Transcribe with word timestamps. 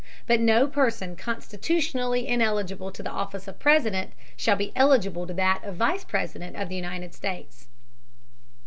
But 0.25 0.39
no 0.39 0.65
person 0.65 1.15
constitutionally 1.15 2.27
ineligible 2.27 2.89
to 2.91 3.03
the 3.03 3.11
office 3.11 3.47
of 3.47 3.59
President 3.59 4.13
shall 4.35 4.55
be 4.55 4.71
eligible 4.75 5.27
to 5.27 5.33
that 5.35 5.63
of 5.63 5.75
Vice 5.75 6.03
President 6.05 6.55
of 6.55 6.69
the 6.69 6.75
United 6.75 7.13
States. 7.13 7.67